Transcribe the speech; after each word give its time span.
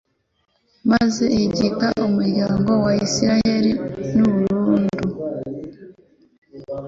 maze 0.91 1.23
ihigika 1.35 1.87
umuryango 2.07 2.71
wa 2.85 2.93
Israheli 3.05 3.71
burundu 4.15 5.07